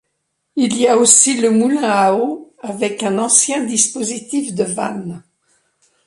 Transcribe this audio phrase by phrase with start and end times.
[0.55, 5.23] Il y a aussi le moulin à eau, avec un ancien dispositif de vannes.